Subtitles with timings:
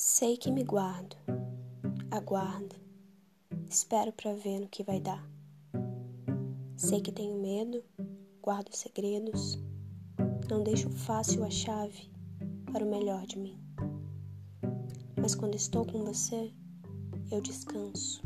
[0.00, 1.16] Sei que me guardo,
[2.08, 2.76] aguardo,
[3.68, 5.28] espero para ver no que vai dar.
[6.76, 7.82] Sei que tenho medo,
[8.40, 9.58] guardo segredos,
[10.48, 12.08] não deixo fácil a chave
[12.72, 13.58] para o melhor de mim.
[15.20, 16.52] Mas quando estou com você,
[17.32, 18.22] eu descanso,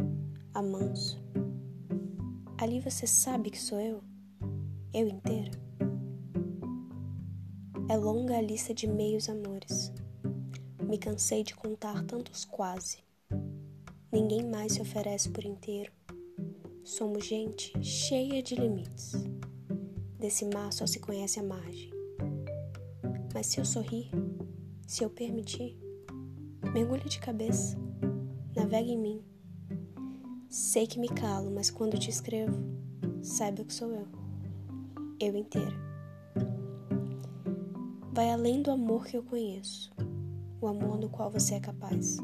[0.53, 1.19] amanso.
[2.59, 4.05] Ali você sabe que sou eu,
[4.93, 5.53] eu inteira.
[7.89, 9.91] É longa a lista de meios amores
[10.93, 12.99] me cansei de contar tantos quase.
[14.13, 15.91] Ninguém mais se oferece por inteiro.
[16.85, 19.15] Somos gente cheia de limites.
[20.19, 21.91] Desse mar só se conhece a margem.
[23.33, 24.11] Mas se eu sorrir,
[24.87, 25.79] se eu permitir,
[26.75, 27.75] mergulhe de cabeça,
[28.55, 29.25] navegue em mim.
[30.51, 32.63] Sei que me calo, mas quando te escrevo,
[33.23, 34.09] saiba que sou eu,
[35.19, 35.75] eu inteira.
[38.13, 39.91] Vai além do amor que eu conheço
[40.63, 42.19] o amor no qual você é capaz.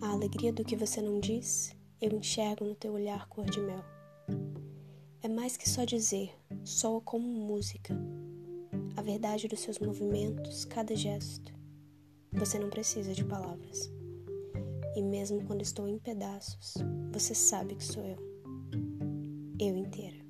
[0.00, 3.84] A alegria do que você não diz, eu enxergo no teu olhar cor de mel.
[5.20, 6.32] É mais que só dizer,
[6.64, 7.94] soa como música.
[8.96, 11.52] A verdade dos seus movimentos, cada gesto.
[12.32, 13.90] Você não precisa de palavras.
[14.94, 16.74] E mesmo quando estou em pedaços,
[17.12, 18.18] você sabe que sou eu.
[19.58, 20.21] Eu inteira.